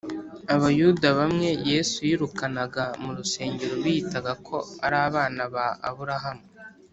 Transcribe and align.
Abayuda 0.55 1.07
bamwe 1.19 1.49
Yesu 1.71 1.97
yirukanaga 2.09 2.85
mu 3.03 3.11
rusengero 3.17 3.73
biyitaga 3.83 4.33
ko 4.47 4.57
ari 4.85 4.97
abana 5.07 5.41
ba 5.53 5.67
Aburahamu, 5.89 6.45